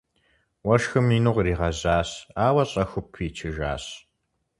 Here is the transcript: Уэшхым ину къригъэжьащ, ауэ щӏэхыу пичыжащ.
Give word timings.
Уэшхым 0.67 1.07
ину 1.17 1.31
къригъэжьащ, 1.35 2.09
ауэ 2.47 2.63
щӏэхыу 2.69 3.03
пичыжащ. 3.13 3.83